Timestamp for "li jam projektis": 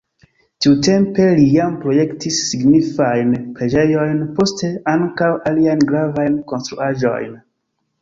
1.39-2.41